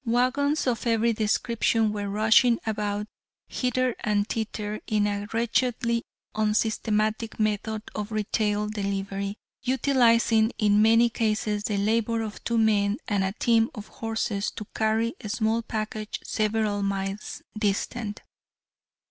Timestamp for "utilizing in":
9.61-10.81